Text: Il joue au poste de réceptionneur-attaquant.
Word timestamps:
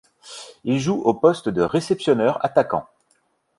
Il 0.63 0.79
joue 0.79 0.99
au 1.03 1.13
poste 1.13 1.47
de 1.47 1.61
réceptionneur-attaquant. 1.61 2.87